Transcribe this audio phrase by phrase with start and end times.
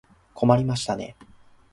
[0.33, 1.15] 困りましたね。